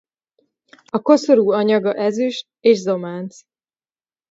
[0.89, 3.39] A koszorú anyaga ezüst és zománc.